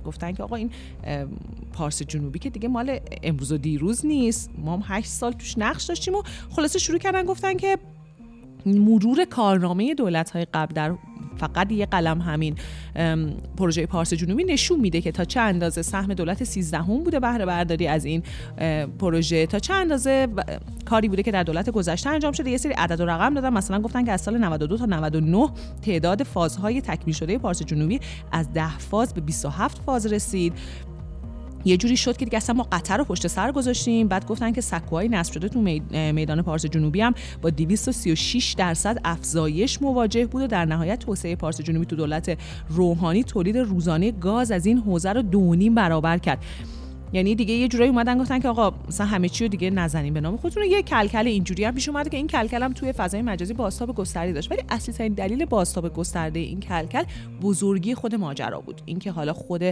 [0.04, 0.72] گفتن که آقا این
[1.74, 4.50] پارس جنوبی که دیگه مال امروز و دیروز نیست.
[4.58, 7.78] ما هم 8 سال توش نقش داشتیم و خلاصه شروع کردن گفتن که
[8.66, 10.96] مرور کارنامه دولت های قبل در
[11.38, 12.56] فقط یه قلم همین
[13.58, 17.46] پروژه پارس جنوبی نشون میده که تا چه اندازه سهم دولت 13 هم بوده بهره
[17.46, 18.24] برداری از این
[19.00, 20.28] پروژه تا چه اندازه
[20.86, 22.50] کاری بوده که در دولت گذشته انجام شده.
[22.50, 23.54] یه سری عدد و رقم دادن.
[23.54, 25.50] مثلا گفتن که از سال 92 تا 99
[25.82, 28.00] تعداد فازهای تکمیل شده پارس جنوبی
[28.32, 30.54] از 10 فاز به 27 فاز رسید.
[31.66, 34.08] یه جوری شد که دیگه اصلا ما قطر رو پشت سر گذاشتیم.
[34.08, 39.82] بعد گفتن که سکوهای نصب شده تو میدان پارس جنوبی هم با 236 درصد افزایش
[39.82, 42.38] مواجه بود و در نهایت توسعه پارس جنوبی تو دولت
[42.70, 46.44] روحانی تولید روزانه گاز از این حوزه رو دونیم برابر کرد.
[47.14, 50.22] یعنی دیگه یه جورایی اومدن گفتن که آقا مثلا همه چی رو دیگه نزنیم به
[50.22, 50.64] نام خودتون.
[50.64, 54.32] یه کلکل اینجوری هم پیش اومده که این کلکل هم توی فضای مجازی بازتاب گسترده
[54.32, 54.52] داشت.
[54.52, 57.04] ولی اصلی ترین دلیل بازتاب گسترده این کلکل
[57.42, 58.82] بزرگی خود ماجرا بود.
[58.86, 59.64] اینکه حالا خود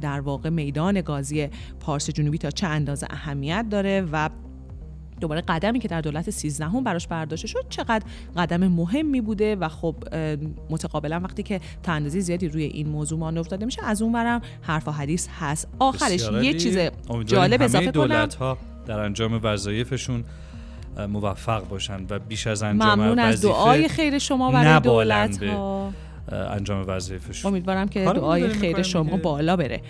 [0.00, 1.48] در واقع میدان گازی
[1.80, 4.30] پارس جنوبی تا چه اندازه اهمیت داره و
[5.20, 8.04] دوباره قدمی که در دولت 13 هم براش برداشته شد چقدر
[8.36, 9.94] قدم مهمی بوده و خب
[10.70, 14.40] متقابلا وقتی که تا اندازه زیادی روی این موضوع ما افتاده میشه از اون برم
[14.62, 15.68] حرف و حدیث هست.
[15.78, 16.78] آخرش یه چیز
[17.26, 18.28] جالب اضافه کنم.
[18.40, 20.24] ها در انجام وظایفشون
[21.08, 25.92] موفق باشن و بیش از انجام ممنون از دعای خیر شما برای دولت ها
[26.32, 29.80] انجام وظایفشون امیدوارم که دعای خیر شما بالا بره.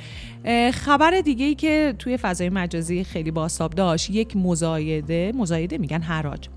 [0.71, 6.49] خبر دیگه ای که توی فضای مجازی خیلی باساب داشت یک مزایده مزایده میگن حراج.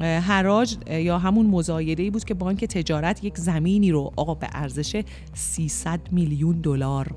[0.00, 5.02] حراج یا همون مزایده ای بود که بانک تجارت یک زمینی رو آقا به ارزش
[5.34, 7.14] 300 میلیون دلار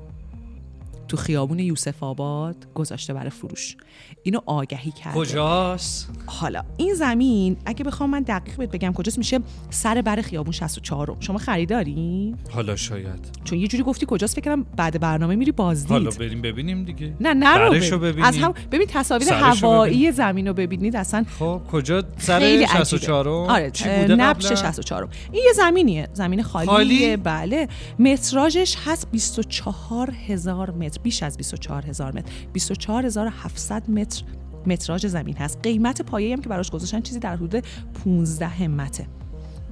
[1.14, 3.76] تو خیابون یوسف آباد گذاشته برای فروش
[4.22, 9.40] اینو آگهی کرده کجاست حالا این زمین اگه بخوام من دقیق بهت بگم کجاست میشه
[9.70, 11.16] سر بر خیابون 64 رو.
[11.20, 15.90] شما خریداری حالا شاید چون یه جوری گفتی کجاست فکر کنم بعد برنامه میری بازدید
[15.92, 18.10] حالا بریم ببینیم دیگه نه برشو ببین.
[18.10, 18.24] ببینیم.
[18.24, 20.12] از هم ببین تصاویر هوایی.
[20.12, 23.52] زمین رو ببینید اصلا خب کجا سر خیلی 64 عجیبه.
[23.52, 29.10] آره چی بوده نبش قبلا؟ 64 این یه زمینیه زمین خالیه خالی؟ بله متراژش هست
[29.10, 32.32] 24 هزار متر بیش از 24 هزار متر.
[32.52, 34.24] 24700 متر
[34.66, 35.58] متراژ زمین هست.
[35.62, 37.64] قیمت پایه‌ای هم که براش گذاشتن چیزی در حدود
[38.04, 39.06] 15 همته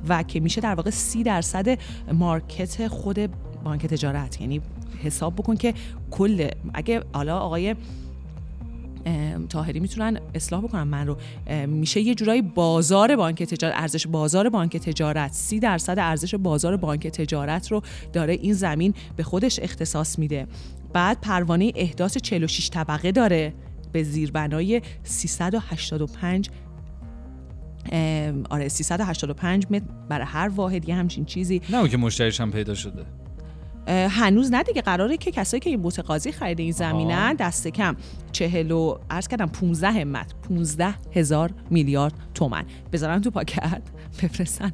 [0.08, 1.78] و که میشه در واقع 30 درصد
[2.12, 3.30] مارکت خود
[3.64, 4.40] بانک تجارت.
[4.40, 4.60] یعنی
[5.02, 5.74] حساب بکن که
[6.10, 7.76] کل اگه حالا آقای
[9.48, 10.82] تاهری می‌تونن اصلاح بکنن.
[10.82, 11.16] من رو
[11.66, 17.06] میشه یه جورایی بازار بانک تجارت ارزش بازار بانک تجارت سی درصد ارزش بازار بانک
[17.06, 20.46] تجارت رو داره این زمین به خودش اختصاص میده.
[20.92, 23.54] بعد پروانه احداث 46 طبقه داره
[23.92, 26.50] به زیربنای 385
[27.92, 31.60] ام، آره 385 متر برای هر واحد یه همچین چیزی.
[31.70, 33.06] نه که مشتریش هم پیدا شده.
[33.88, 37.96] هنوز نه دیگه قراره که کسایی که این متقاضی خریده این زمینن دست کم
[38.32, 43.82] چهل و عرض کردم 15 همت 15 هزار میلیارد تومن بذارن تو پاکت.
[44.22, 44.72] بفرستن.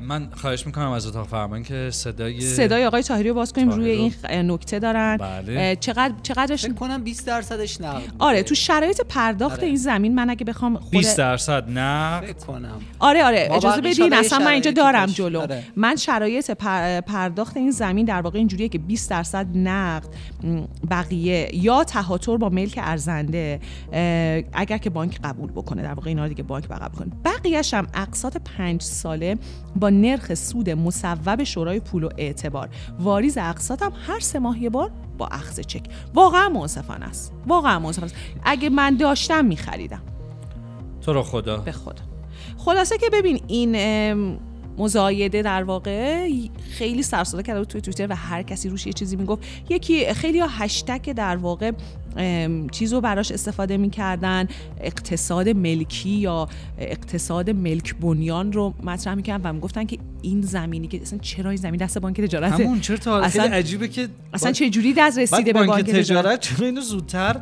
[0.00, 3.90] من خواهش می‌کنم از اتاق فرمان که صدای صدای آقای تاهری رو باز کنیم روی.
[3.90, 4.12] این
[4.50, 5.76] نکته دارن بله.
[5.80, 8.12] چقدر چقدرش فکر کنم 20 درصدش نقد بوده.
[8.18, 9.66] آره تو شرایط پرداخت آره.
[9.66, 14.12] این زمین من اگه بخوام خود 20 درصد نه فکر کنم آره آره اجازه بدین
[14.14, 15.06] اصلا من اینجا دارم.
[15.06, 15.64] جلو آره.
[15.76, 20.08] من شرایط پر- پرداخت این زمین در واقع اینجوریه که 20 درصد نقد
[20.90, 23.60] بقیه یا تهاتر با ملک ارزنده
[24.52, 28.36] اگر که بانک قبول بکنه در واقع اینا دیگه بانک قبول کنه بقیه‌اش هم اقساط
[28.58, 29.36] پنج ساله
[29.78, 32.68] با نرخ سود مصوب شورای پول و اعتبار.
[33.00, 35.82] واریز اقساط هم هر سه ماه یه بار با اخذ چک.
[36.14, 37.32] واقعا منصفانه است.
[37.46, 38.20] واقعا منصفانه است.
[38.44, 40.02] اگه من داشتم میخریدم.
[41.00, 41.56] تو رو خدا.
[41.56, 42.02] به خدا.
[42.56, 44.38] خلاصه که ببین این
[44.78, 46.28] مزایده در واقع
[46.70, 49.42] خیلی سرساده کرده بود توی توییتر و هر کسی روش یه چیزی می‌گفت.
[49.68, 51.72] یکی خیلی ها هشتگ در واقع
[52.70, 54.48] چیز رو براش استفاده می‌کردن.
[54.80, 61.02] اقتصاد ملکی یا اقتصاد ملک بنیان رو مطرح می‌کردن و می‌گفتن که این زمینی که
[61.02, 64.70] اصلا چرا این زمین دست بانک تجارته همون چرا تا اصلا- عجیبه که اصلا چه
[64.70, 67.40] جوری دست رسیده به بانک تجارت؟ چرا اینو زودتر؟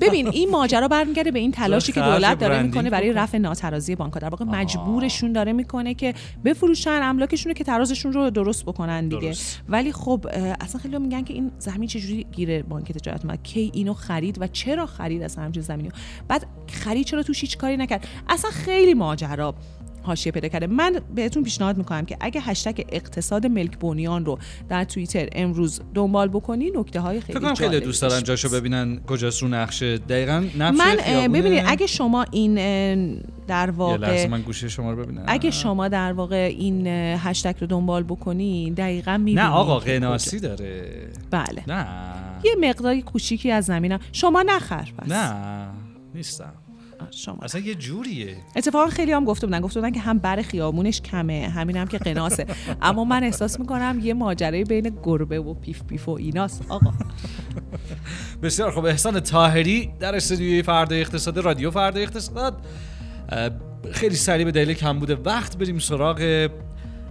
[0.00, 3.12] ببین این ماجرا برمیگرده به این تلاشی که دولت داره می‌کنه برای.
[3.12, 8.30] رفع ناترازی بانک در واقع مجبورشون داره می‌کنه که بفروشن املاکشون رو که ترازشون رو
[8.30, 9.20] درست بکنن دیگه.
[9.20, 9.60] درست.
[9.68, 10.26] ولی خب
[10.60, 14.46] اصلا خیلی میگن که این زمین چجوری گیر بانک تجارت اومد کی اینو خرید و
[14.46, 15.88] چرا خرید اصلا همچین زمینی؟
[16.28, 19.54] بعد خرید چرا توش هیچ کاری نکرد؟ اصلا خیلی ماجرا
[20.02, 20.66] حاشیه پیدا کرده.
[20.66, 26.28] من بهتون پیشنهاد می‌کنم که اگه هشتگ اقتصاد ملک بنیان رو در توییتر امروز دنبال
[26.28, 28.22] بکنی نکته های خیلی کنم خیلی دوست دارن.
[28.22, 29.98] جاشو ببینن کجاست رو نقشه.
[29.98, 32.54] دقیقا نقشه من؟ ببینید اگه شما این
[33.46, 35.24] در واقع من گوشی شما رو ببینم.
[35.26, 41.08] اگه شما در واقع این هشتگ رو دنبال بکنی دقیقا می‌بینید نه آقا قناسی داره.
[41.30, 41.62] بله.
[41.66, 42.11] نه.
[42.44, 43.98] یه مقداری کوچیکی از زمینم.
[44.12, 45.08] شما نخر پس.
[45.08, 45.68] نه
[46.14, 46.52] نیستم.
[47.10, 48.36] شما اصلا یه جوریه.
[48.56, 51.98] اتفاقا خیلی هم گفته بودن گفته بودن که هم بر خیابونش کمه همین هم که
[51.98, 52.46] قناسه.
[52.82, 56.92] اما من احساس می‌کنم یه ماجرای بین گربه و پیف پیف و ایناست آقا.
[58.42, 62.56] بسیار خب احسان تاهری در استودیوی فردا اقتصاد رادیو فردا اقتصاد.
[63.92, 66.48] خیلی سریع به دلیل کم بوده وقت بریم سراغ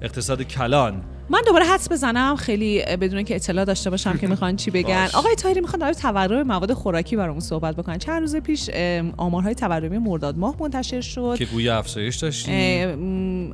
[0.01, 1.03] اقتصاد کلان.
[1.31, 2.35] من دوباره حدس بزنم.
[2.35, 5.01] خیلی بدون که اطلاع داشته باشم که می‌خوان چی بگن.
[5.01, 5.15] باش.
[5.15, 7.97] آقای تاهری می‌خوان در تورم مواد خوراکی برامون صحبت بکنن.
[7.97, 8.69] چند روز پیش
[9.17, 11.35] آمارهای تورمی مرداد ماه منتشر شد.
[11.37, 13.51] که گویا افزایش داشتیم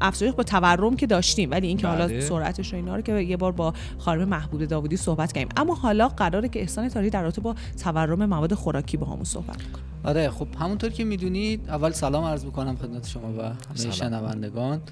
[0.00, 1.50] افزایش با تورم که داشتیم.
[1.50, 2.20] ولی اینکه حالا بله.
[2.20, 5.48] سرعتش و اینا رو که یه بار با خانم محبوب داودی صحبت کردیم.
[5.56, 9.56] اما حالا قراره که احسان تاهری در رابطه با تورم مواد خوراکی با همون صحبت
[9.56, 13.90] کنه آره خب همونطور که می‌دونید اول سلام عرض می‌کنم خدمت شما و همه.
[13.90, 14.82] شنوندگان.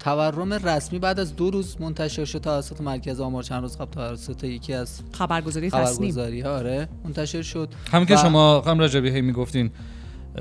[0.00, 4.44] تورم رسمی بعد از دو روز منتشر شد توسط مرکز آمار چند روز قبل توسط
[4.44, 9.20] یکی از خبرگزاری خبرگزاری ها آره منتشر شد همون که و- شما خانم رجبی هی
[9.20, 9.70] می‌گفتین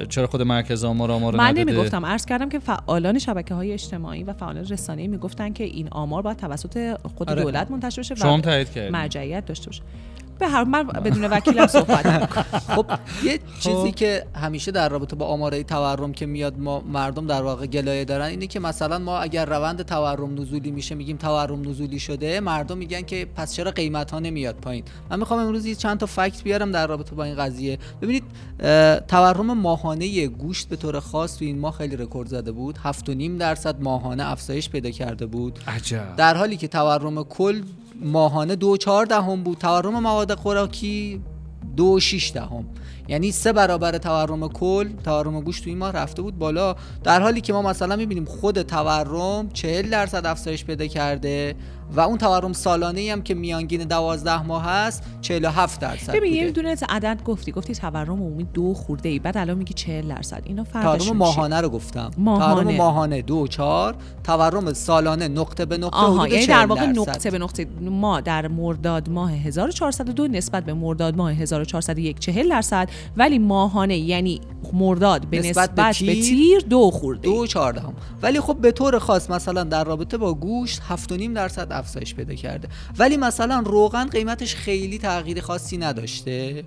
[0.09, 3.73] چرا خود مرکز آمار آمار رو من نداده؟ نمی‌گفتم عرض کردم که فعالان شبکه های
[3.73, 7.43] اجتماعی و فعالان رسانه‌ای می‌گفتن که این آمار باید توسط خود آره.
[7.43, 8.41] دولت منتشر بشه شما هم
[8.75, 9.81] و مرجعیت داشته باشه
[10.39, 12.26] به هر من بدون وکیلم صحبت.
[12.76, 12.86] خب
[13.23, 17.65] یه چیزی که همیشه در رابطه با آماره تورم که میاد ما مردم در واقع
[17.65, 22.39] گلایه دارن اینه که مثلا ما اگر روند تورم نزولی میشه میگیم تورم نزولی شده
[22.39, 26.06] مردم میگن که پس چرا قیمت ها نمیاد پایین؟ من می‌خوام امروز یه چند تا
[26.06, 27.80] فکت بیارم در رابطه با این قضیه.
[28.02, 28.23] ببینید
[29.08, 32.80] تورم ماهانه گوشت به طور خاص تو این ماه خیلی رکورد زده بود.
[32.84, 35.60] 7.5 درصد ماهانه افزایش پیدا کرده بود.
[35.67, 36.15] عجب.
[36.15, 37.62] در حالی که تورم کل
[38.01, 39.57] ماهانه دو چهار دهم بود.
[39.57, 41.21] تورم مواد خوراکی
[41.75, 42.65] دو شیش دهم.
[43.07, 46.75] یعنی سه برابر تورم کل تورم گوشت تو این رفته بود بالا.
[47.03, 51.55] در حالی که ما مثلا می‌بینیم خود تورم 40 درصد افزایش پیدا کرده.
[51.95, 56.76] و اون تورم سالانه هم که میانگین 12 ماه هست 47 درصد ببین یه دونه
[56.89, 60.41] عدد گفتی گفتی تورم عمومی دو خورده ای بعد الان میگی 40 درصد.
[60.45, 62.12] اینا فرقش تورم ماهانه رو گفتم.
[62.17, 62.63] ماهانه.
[62.63, 67.39] تورم ماهانه دو چهار تورم سالانه نقطه به نقطه آها یعنی در واقع نقطه به
[67.39, 73.97] نقطه ما در مرداد ماه 1402 نسبت به مرداد ماه 1401 40 درصد ولی ماهانه
[73.97, 74.41] یعنی
[74.73, 77.93] مرداد به نسبت, نسبت به, تیر به تیر دو خورده دو چهاردهم.
[78.21, 82.67] ولی خب به طور خاص مثلا در رابطه با گوشت 7.5 درصد افزایش پیدا کرده.
[82.97, 86.63] ولی مثلا روغن قیمتش خیلی تغییر خاصی نداشته.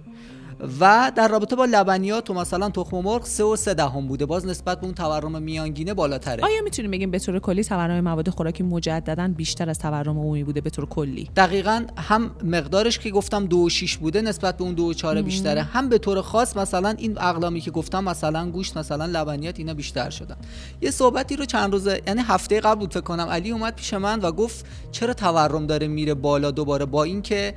[0.81, 4.27] و در رابطه با لبنیات و مثلا تخم مرغ 3 و 3 دهم بوده.
[4.27, 6.45] باز نسبت به اون تورم میانگینه بالاتره.
[6.45, 10.61] آیا می‌تونیم بگیم به طور کلی تورم مواد خوراکی مجددا بیشتر از تورم عمومی بوده
[10.61, 14.95] به طور کلی؟ دقیقا هم مقدارش که گفتم 2 6 بوده نسبت به اون 2
[14.95, 15.63] 4 بیشتره.
[15.63, 20.11] هم به طور خاص مثلا این اقلامی که گفتم مثلا گوشت مثلا لبنیات اینا بیشتر
[20.11, 20.37] شدن.
[20.81, 24.21] یه صحبتی رو چند روز یعنی هفته قبل بود فکر کنم علی اومد پیش من
[24.21, 27.55] و گفت چرا تورم داره میره بالا دوباره؟ با اینکه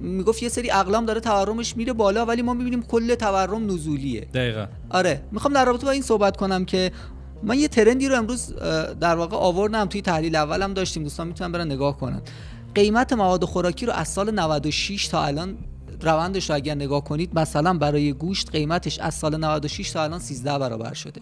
[0.00, 4.20] می‌گفت یه سری اقلام داره تورمش میره بالا ولی ما می‌بینیم کل تورم نزولیه.
[4.20, 4.66] دقیقا.
[4.90, 6.92] آره می‌خوام در رابطه با این صحبت کنم که
[7.42, 8.54] من یه ترندی رو امروز
[9.00, 12.22] در واقع آوردم توی تحلیل اولم داشتیم دوستان می‌تونن برن نگاه کنن.
[12.74, 15.58] قیمت مواد خوراکی رو از سال 96 تا الان
[16.02, 20.58] روندش رو اگر نگاه کنید مثلا برای گوشت قیمتش از سال 96 تا الان 13
[20.58, 21.20] برابر شده.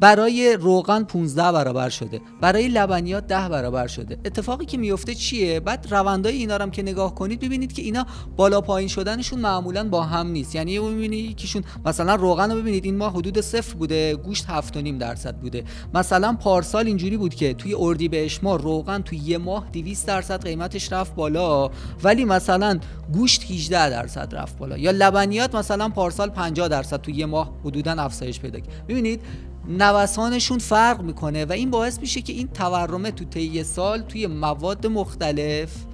[0.00, 2.20] برای روغن 15 برابر شده.
[2.40, 4.18] برای لبنیات 10 برابر شده.
[4.24, 8.06] اتفاقی که میفته چیه؟ بعد روندای اینا رو هم که نگاه کنید ببینید که اینا
[8.36, 10.54] بالا پایین شدنشون معمولا با هم نیست.
[10.54, 12.84] یعنی می‌بینید یکیشون مثلا روغن رو ببینید.
[12.84, 14.16] این ماه حدود صفر بوده.
[14.16, 15.64] گوشت 7.5 درصد بوده.
[15.94, 20.44] مثلا پارسال اینجوری بود که توی اردی بهش ما روغن توی یه ماه 200 درصد
[20.44, 21.70] قیمتش رفت بالا
[22.02, 22.78] ولی مثلا
[23.12, 24.78] گوشت 18 درصد رفت بالا.
[24.78, 28.86] یا لبنیات مثلا پارسال 50 درصد توی یه ماه حدودا افزایش پیدا کرد.
[28.88, 29.20] ببینید
[29.68, 34.86] نوسانشون فرق می‌کنه و این باعث میشه که این تورمه تو طی سال توی مواد
[34.86, 35.87] مختلف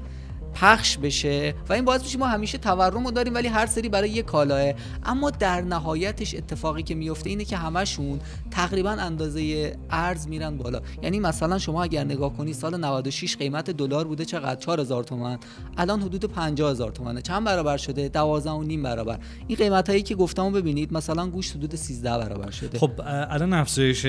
[0.54, 4.10] پخش بشه و این باعث میشه ما همیشه تورم رو داریم ولی هر سری برای
[4.10, 4.72] یه کالاه.
[5.04, 10.80] اما در نهایتش اتفاقی که میفته اینه که همشون تقریبا اندازه ارز میرن بالا.
[11.02, 15.38] یعنی مثلا شما اگر نگاه کنی سال 96 قیمت دلار بوده چقدر؟ 4000 تومان.
[15.76, 17.22] الان حدود 50000 تومانه.
[17.22, 19.18] چند برابر شده؟ 12 و نیم برابر.
[19.46, 22.78] این قیمت هایی که گفتم ببینید مثلا گوشت حدود 13 برابر شده.
[22.78, 24.04] خب الان افزایش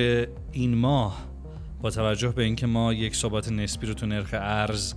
[0.51, 1.17] این ماه
[1.81, 4.93] با توجه به اینکه ما یک ثبات نسبی رو تو نرخ ارز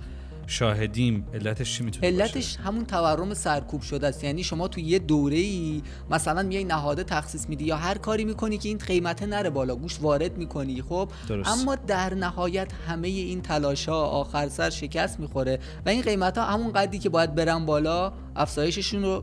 [0.50, 1.26] شاهدیم.
[1.34, 4.24] علتش چی می‌تونه علتش همون تورم سرکوب شده است.
[4.24, 8.58] یعنی شما تو یه دوره ای مثلا میای نهاده تخصیص میدی یا هر کاری می‌کنی
[8.58, 11.48] که این قیمته نره بالا گوشت وارد می‌کنی خب؟ درست.
[11.48, 16.44] اما در نهایت همه این تلاش ها آخر سر شکست می‌خوره و این قیمت ها
[16.44, 19.22] همون قدری که باید برن بالا افزایششون رو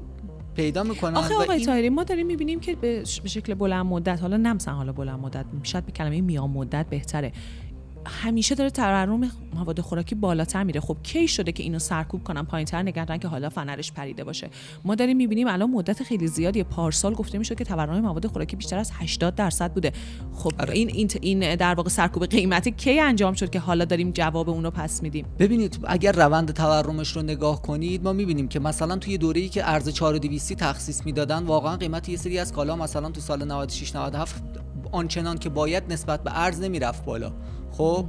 [0.55, 1.93] پیدا می‌کنن آخه آقای این...
[1.93, 5.91] ما داریم می‌بینیم که به شکل بلند مدت حالا نمسن حالا بلند مدت شاید به
[5.91, 7.31] کلمه میان مدت بهتره.
[8.07, 10.79] همیشه داره تورم مواد خوراکی بالاتر میره.
[10.81, 14.49] خب کی شده که اینو سرکوب کنن پایینتر نگردن که حالا فنرش پریده باشه.
[14.85, 18.77] ما داریم می‌بینیم الان مدت خیلی زیادی پارسال گفته می‌شد که تورم مواد خوراکی بیشتر
[18.77, 19.91] از 80 درصد بوده.
[20.33, 20.73] خب آره.
[20.73, 24.71] این این این در واقع سرکوب قیمتی کی انجام شد که حالا داریم جواب اونو
[24.71, 29.49] پس میدیم؟ ببینید اگر روند تورمش رو نگاه کنید ما می‌بینیم که مثلا توی دوره‌ای
[29.49, 33.95] که ارز 4200 تخصیص می‌دادن واقعا قیمت یه سری از کالا مثلا تو سال 96
[33.95, 34.43] 97
[34.95, 37.31] آنچنان که باید نسبت به ارز نمی‌رفت بالا.
[37.71, 38.05] خب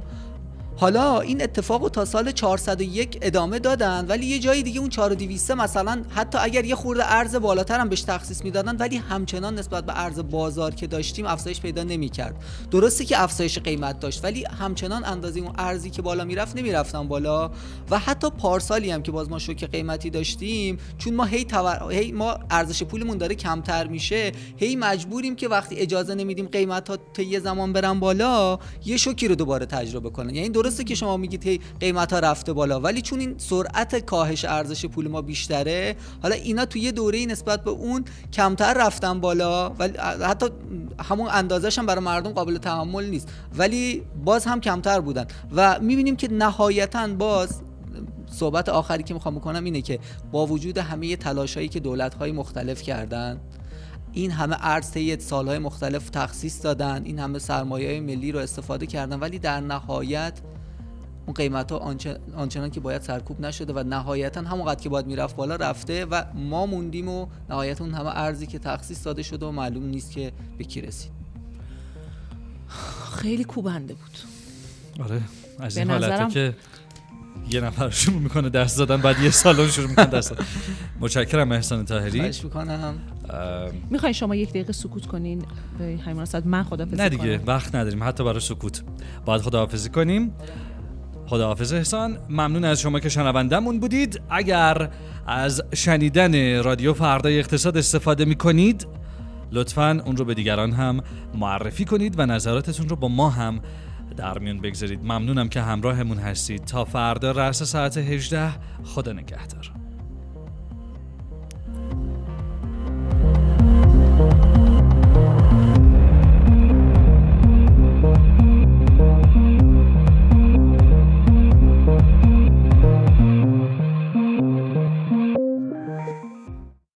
[0.79, 5.51] حالا این اتفاق رو تا سال 401 ادامه دادن ولی یه جایی دیگه اون 4200
[5.51, 10.03] مثلا حتی اگر یه خورده ارز بالاتر هم بهش تخصیص می‌دادن ولی همچنان نسبت به
[10.03, 12.35] ارز بازار که داشتیم افزایش پیدا نمی‌کرد.
[12.71, 17.51] درسته که افزایش قیمت داشت ولی همچنان اندازه اون ارزی که بالا می‌رفت نمی‌رفتن بالا.
[17.91, 21.91] و حتی پارسالی هم که باز ما شوک قیمتی داشتیم چون ما هی, تور...
[21.91, 26.97] هی ما ارزش پولمون داره کمتر میشه هی مجبوریم که وقتی اجازه نمیدیم قیمت ها
[26.97, 30.35] تا زمان برن بالا یه شوکی رو دوباره تجربه کنن.
[30.35, 34.45] یعنی درسته که شما میگید هی قیمت ها رفته بالا ولی چون این سرعت کاهش
[34.45, 39.69] ارزش پول ما بیشتره حالا اینا توی یه دوره نسبت به اون کمتر رفتن بالا
[39.69, 40.45] ولی حتی
[41.09, 45.25] همون اندازش هم برای مردم قابل تحمل نیست ولی باز هم کمتر بودن.
[45.55, 47.61] و می‌بینیم که نهایتا باز
[48.31, 49.99] صحبت آخری که می‌خوام بکنم اینه که
[50.31, 53.41] با وجود همه تلاشایی که دولت های مختلف کردن
[54.17, 59.19] این همه ارز طی سالهای مختلف تخصیص دادن این همه سرمایه ملی رو استفاده کردن
[59.19, 60.33] ولی در نهایت
[61.27, 61.95] اون قیمت ها
[62.35, 66.65] آنچنان که باید سرکوب نشده و نهایتا همونقدر که باید می‌رفت بالا رفته و ما
[66.65, 70.63] موندیم و نهایتا اون همه ارزی که تخصیص داده شده و معلوم نیست که به
[70.63, 71.11] کی رسید.
[73.11, 74.17] خیلی کوبنده بود.
[75.05, 75.21] آره
[75.59, 76.55] از این حالته که
[77.51, 80.45] یه نفر شروع می‌کنه دست دادن بعد یه سالن شروع می‌کنه دست دادن.
[80.99, 82.19] متشکرم احسان طاهری.
[82.19, 82.99] خواهش می‌کنم.
[83.89, 85.45] می‌خواین شما یک دقیقه سکوت کنین؟
[85.79, 88.03] به همین من خدافظی نه دیگه وقت نداریم.
[88.03, 88.83] حتی برای سکوت.
[89.25, 90.33] باید خداحافظی کنیم.
[91.27, 94.21] خداحافظ احسان ممنون از شما که شنوندمون بودید.
[94.29, 94.89] اگر
[95.27, 98.87] از شنیدن رادیو فردای اقتصاد استفاده می کنید
[99.51, 101.01] لطفا اون رو به دیگران هم
[101.33, 103.59] معرفی کنید و نظراتتون رو با ما هم
[104.17, 104.99] در میون بگذارید.
[105.03, 106.65] ممنونم که همراهمون هستید.
[106.65, 108.51] تا فردا رأس ساعت 18
[108.83, 109.76] خدا نگهدار.